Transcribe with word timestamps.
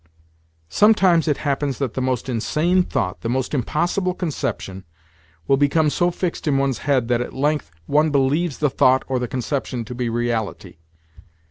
Sometimes 0.71 1.27
it 1.27 1.37
happens 1.45 1.77
that 1.77 1.93
the 1.93 2.01
most 2.01 2.27
insane 2.27 2.81
thought, 2.81 3.21
the 3.21 3.29
most 3.29 3.53
impossible 3.53 4.15
conception, 4.15 4.83
will 5.47 5.57
become 5.57 5.91
so 5.91 6.09
fixed 6.09 6.47
in 6.47 6.57
one's 6.57 6.79
head 6.89 7.07
that 7.09 7.21
at 7.21 7.33
length 7.33 7.69
one 7.85 8.09
believes 8.09 8.57
the 8.57 8.69
thought 8.71 9.03
or 9.07 9.19
the 9.19 9.27
conception 9.27 9.85
to 9.85 9.93
be 9.93 10.09
reality. 10.09 10.77